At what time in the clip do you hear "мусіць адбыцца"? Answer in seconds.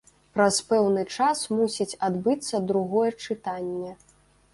1.59-2.61